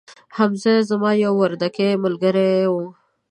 حمزه 0.37 0.73
زما 0.89 1.11
یو 1.25 1.33
وردکې 1.41 1.89
ملګري 2.03 2.51
وو 2.71 2.85